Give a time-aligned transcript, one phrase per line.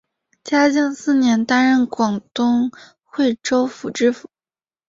[0.43, 2.71] 嘉靖四年担任广东
[3.03, 4.31] 惠州府知府。